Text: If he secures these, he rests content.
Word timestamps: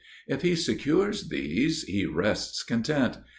If 0.27 0.41
he 0.41 0.55
secures 0.55 1.29
these, 1.29 1.83
he 1.83 2.07
rests 2.07 2.63
content. 2.63 3.19